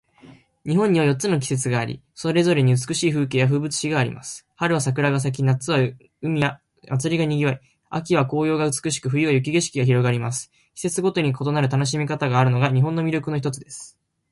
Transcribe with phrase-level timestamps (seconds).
[0.65, 4.47] 日本には四つの季節があり、それぞれに美しい風景や風物詩があります。
[4.55, 5.77] 春は桜が咲き、夏は
[6.23, 10.49] 海や祭りが賑わい、秋は紅葉が美しく、冬は雪景色が広がります。
[10.73, 13.95] 季節ごとに異なる楽しみ方があるのが、日本の魅力の一つです。